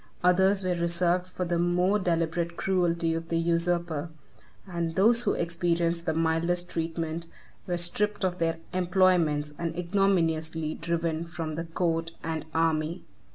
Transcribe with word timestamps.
Others 0.23 0.63
were 0.63 0.73
reserved 0.73 1.27
for 1.27 1.45
the 1.45 1.59
more 1.59 1.99
deliberate 1.99 2.57
cruelty 2.57 3.13
of 3.13 3.29
the 3.29 3.37
usurper; 3.37 4.09
and 4.65 4.95
those 4.95 5.21
who 5.21 5.33
experienced 5.35 6.07
the 6.07 6.13
mildest 6.15 6.71
treatment, 6.71 7.27
were 7.67 7.77
stripped 7.77 8.25
of 8.25 8.39
their 8.39 8.57
employments, 8.73 9.53
and 9.59 9.77
ignominiously 9.77 10.73
driven 10.73 11.25
from 11.25 11.53
the 11.53 11.65
court 11.65 12.13
and 12.23 12.45
army. 12.51 13.03